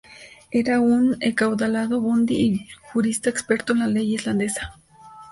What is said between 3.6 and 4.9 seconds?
en la ley islandesa.